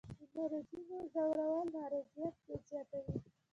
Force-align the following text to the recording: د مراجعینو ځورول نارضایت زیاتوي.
د 0.17 0.19
مراجعینو 0.39 0.99
ځورول 1.13 1.67
نارضایت 1.75 2.35
زیاتوي. 2.69 3.15